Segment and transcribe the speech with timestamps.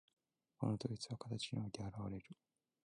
[0.57, 2.25] この統一は形において現われる。